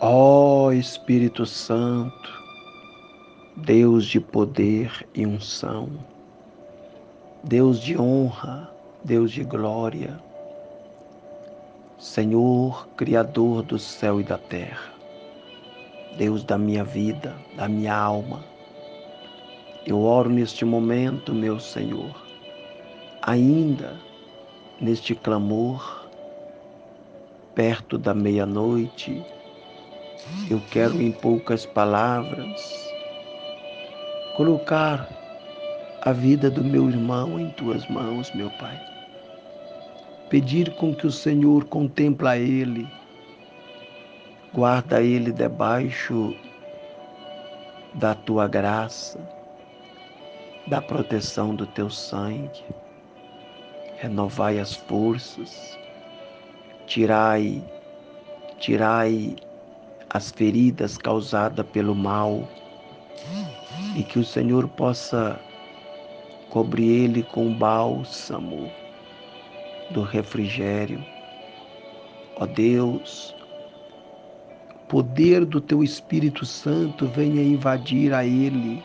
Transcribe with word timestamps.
Ó 0.00 0.72
Espírito 0.72 1.46
Santo, 1.46 2.42
Deus 3.56 4.06
de 4.06 4.18
poder 4.18 5.08
e 5.14 5.24
unção, 5.24 5.88
Deus 7.44 7.80
de 7.80 7.96
honra, 7.96 8.68
Deus 9.04 9.30
de 9.30 9.44
glória, 9.44 10.18
Senhor, 11.96 12.88
Criador 12.96 13.62
do 13.62 13.78
céu 13.78 14.20
e 14.20 14.24
da 14.24 14.36
terra, 14.36 14.92
Deus 16.18 16.42
da 16.42 16.58
minha 16.58 16.82
vida, 16.82 17.36
da 17.56 17.68
minha 17.68 17.96
alma, 17.96 18.44
eu 19.86 20.02
oro 20.02 20.28
neste 20.28 20.64
momento, 20.64 21.32
meu 21.32 21.60
Senhor, 21.60 22.20
ainda 23.22 23.94
neste 24.80 25.14
clamor, 25.14 26.04
perto 27.54 27.96
da 27.96 28.12
meia-noite, 28.12 29.24
eu 30.50 30.60
quero 30.70 31.00
em 31.00 31.12
poucas 31.12 31.66
palavras 31.66 32.92
colocar 34.36 35.08
a 36.02 36.12
vida 36.12 36.50
do 36.50 36.62
meu 36.62 36.88
irmão 36.88 37.38
em 37.38 37.50
tuas 37.50 37.86
mãos, 37.88 38.32
meu 38.34 38.50
Pai. 38.58 38.78
Pedir 40.28 40.74
com 40.76 40.94
que 40.94 41.06
o 41.06 41.12
Senhor 41.12 41.64
contempla 41.66 42.36
ele, 42.36 42.86
guarda 44.52 45.02
ele 45.02 45.32
debaixo 45.32 46.34
da 47.94 48.14
tua 48.14 48.48
graça, 48.48 49.20
da 50.66 50.80
proteção 50.80 51.54
do 51.54 51.66
teu 51.66 51.88
sangue. 51.88 52.64
Renovai 53.96 54.58
as 54.58 54.74
forças, 54.74 55.78
tirai, 56.86 57.62
tirai 58.58 59.36
as 60.14 60.30
feridas 60.30 60.96
causadas 60.96 61.66
pelo 61.66 61.92
mal 61.92 62.48
e 63.96 64.04
que 64.04 64.20
o 64.20 64.24
Senhor 64.24 64.68
possa 64.68 65.38
cobrir 66.50 67.04
ele 67.04 67.22
com 67.24 67.52
bálsamo 67.52 68.70
do 69.90 70.02
refrigério. 70.02 71.04
Ó 72.36 72.46
Deus, 72.46 73.34
poder 74.88 75.44
do 75.44 75.60
teu 75.60 75.82
Espírito 75.82 76.46
Santo 76.46 77.08
venha 77.08 77.42
invadir 77.42 78.14
a 78.14 78.24
ele, 78.24 78.84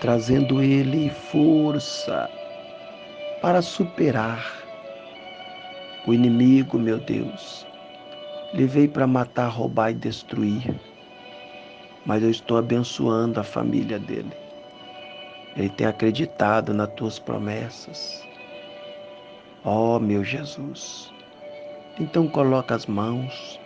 trazendo 0.00 0.62
ele 0.62 1.08
força 1.08 2.28
para 3.40 3.62
superar 3.62 4.52
o 6.06 6.12
inimigo, 6.12 6.78
meu 6.78 6.98
Deus 6.98 7.71
Levei 8.54 8.86
para 8.86 9.06
matar, 9.06 9.48
roubar 9.48 9.92
e 9.92 9.94
destruir. 9.94 10.78
Mas 12.04 12.22
eu 12.22 12.30
estou 12.30 12.58
abençoando 12.58 13.40
a 13.40 13.42
família 13.42 13.98
dele. 13.98 14.32
Ele 15.56 15.70
tem 15.70 15.86
acreditado 15.86 16.74
nas 16.74 16.92
tuas 16.92 17.18
promessas. 17.18 18.22
Ó 19.64 19.96
oh, 19.96 19.98
meu 19.98 20.22
Jesus. 20.22 21.10
Então 21.98 22.28
coloca 22.28 22.74
as 22.74 22.84
mãos, 22.84 23.58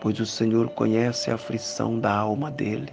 pois 0.00 0.20
o 0.20 0.26
Senhor 0.26 0.68
conhece 0.70 1.30
a 1.30 1.34
aflição 1.34 1.98
da 1.98 2.12
alma 2.12 2.48
dele. 2.48 2.92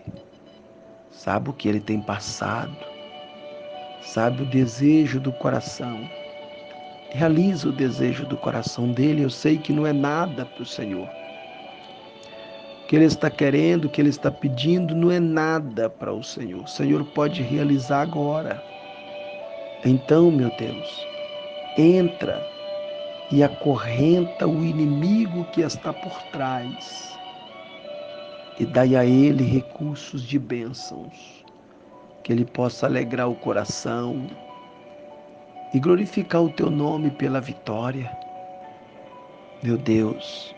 Sabe 1.12 1.52
o 1.52 1.54
que 1.54 1.68
ele 1.68 1.80
tem 1.80 2.02
passado. 2.02 2.76
Sabe 4.02 4.42
o 4.42 4.50
desejo 4.50 5.20
do 5.20 5.32
coração 5.34 6.10
realiza 7.10 7.70
o 7.70 7.72
desejo 7.72 8.26
do 8.26 8.38
coração 8.38 8.92
dele. 8.92 9.24
Eu 9.24 9.30
sei 9.30 9.58
que 9.58 9.74
não 9.74 9.86
é 9.86 9.94
nada 9.94 10.46
para 10.46 10.64
o 10.64 10.66
Senhor. 10.66 11.08
O 12.84 12.88
que 12.88 12.96
ele 12.96 13.06
está 13.06 13.30
querendo, 13.30 13.86
o 13.86 13.90
que 13.90 14.00
ele 14.00 14.10
está 14.10 14.32
pedindo, 14.32 14.96
não 14.96 15.12
é 15.12 15.20
nada 15.20 15.90
para 15.90 16.14
o 16.14 16.24
Senhor. 16.24 16.64
O 16.64 16.68
Senhor 16.68 17.04
pode 17.06 17.42
realizar 17.42 18.02
agora. 18.02 18.64
Então, 19.84 20.32
meu 20.32 20.50
Deus, 20.58 21.08
entra 21.78 22.42
e 23.32 23.44
acorrenta 23.44 24.48
o 24.48 24.64
inimigo 24.64 25.44
que 25.52 25.62
está 25.62 25.92
por 25.92 26.22
trás 26.32 27.18
e 28.60 28.66
dai 28.66 28.96
a 28.96 29.06
ele 29.06 29.44
recursos 29.44 30.24
de 30.24 30.40
bênçãos, 30.40 31.44
que 32.24 32.32
ele 32.32 32.46
possa 32.46 32.88
alegrar 32.88 33.30
o 33.30 33.36
coração, 33.36 34.28
e 35.74 35.80
glorificar 35.80 36.44
o 36.44 36.50
teu 36.50 36.70
nome 36.70 37.12
pela 37.12 37.42
vitória. 37.42 38.12
Meu 39.62 39.78
Deus, 39.78 40.56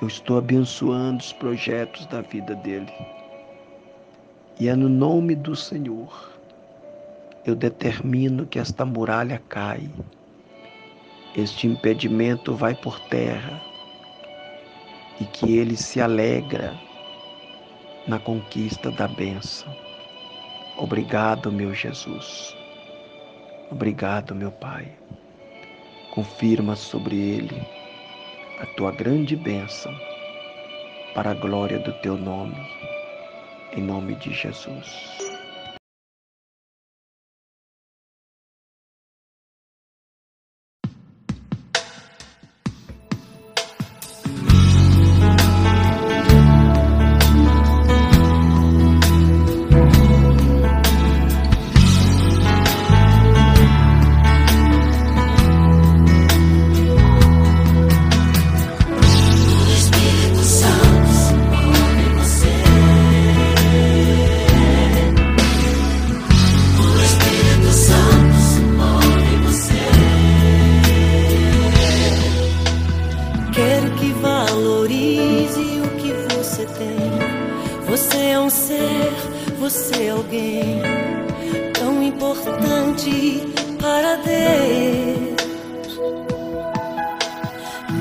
eu 0.00 0.08
estou 0.08 0.38
abençoando 0.38 1.18
os 1.18 1.32
projetos 1.32 2.06
da 2.06 2.20
vida 2.22 2.54
dele. 2.54 2.92
E 4.58 4.68
é 4.68 4.76
no 4.76 4.88
nome 4.88 5.34
do 5.34 5.54
Senhor 5.54 6.30
eu 7.44 7.54
determino 7.54 8.46
que 8.46 8.58
esta 8.58 8.84
muralha 8.84 9.42
cai, 9.48 9.90
este 11.34 11.66
impedimento 11.66 12.54
vai 12.54 12.74
por 12.74 13.00
terra 13.00 13.60
e 15.20 15.24
que 15.24 15.56
ele 15.56 15.76
se 15.76 16.00
alegra 16.00 16.78
na 18.06 18.18
conquista 18.18 18.90
da 18.90 19.08
bênção. 19.08 19.74
Obrigado, 20.76 21.52
meu 21.52 21.74
Jesus. 21.74 22.59
Obrigado, 23.70 24.34
meu 24.34 24.50
Pai. 24.50 24.88
Confirma 26.10 26.74
sobre 26.74 27.16
ele 27.16 27.62
a 28.58 28.66
tua 28.66 28.90
grande 28.90 29.36
bênção, 29.36 29.94
para 31.14 31.30
a 31.30 31.34
glória 31.34 31.78
do 31.78 31.92
teu 32.00 32.16
nome, 32.16 32.56
em 33.72 33.80
nome 33.80 34.16
de 34.16 34.32
Jesus. 34.34 35.29
Alguém 80.20 80.82
tão 81.72 82.02
importante 82.02 83.42
para 83.80 84.16
Deus. 84.16 85.40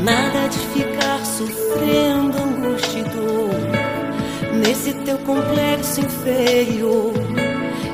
Nada 0.04 0.48
de 0.50 0.58
ficar 0.58 1.26
sofrendo 1.26 2.38
angústia 2.38 3.00
e 3.00 3.04
dor 3.04 4.58
nesse 4.62 4.94
teu 5.06 5.18
complexo 5.20 6.02
inferior, 6.02 7.14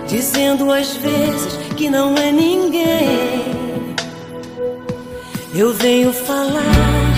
dizendo 0.08 0.72
às 0.72 0.96
vezes 0.96 1.58
que 1.78 1.90
não 1.90 2.16
é 2.18 2.32
ninguém. 2.32 3.96
Eu 5.54 5.74
venho 5.74 6.12
falar 6.12 7.14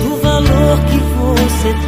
do 0.00 0.16
valor 0.20 0.78
que 0.90 0.98
você 0.98 1.72
tem. 1.72 1.87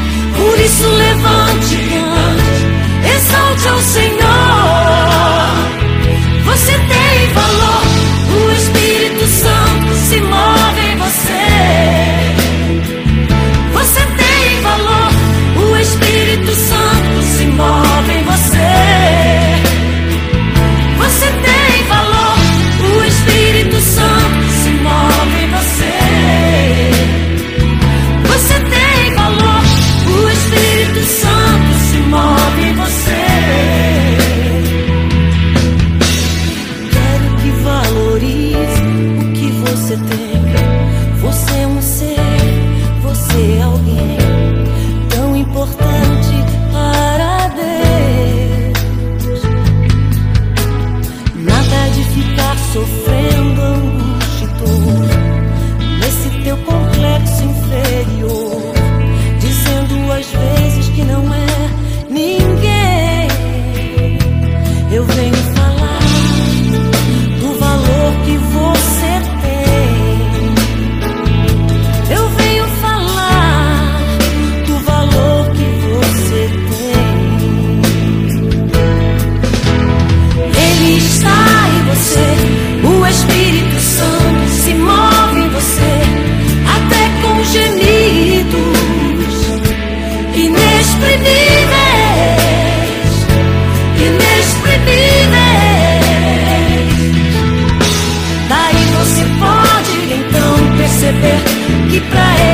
Que 101.91 101.99
pra 101.99 102.35
ele 102.39 102.50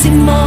maximum 0.00 0.39